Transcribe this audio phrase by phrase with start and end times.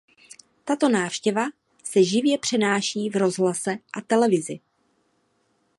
[0.65, 1.45] Tato návštěva
[1.83, 4.59] se živě přenáší v rozhlase a televizi.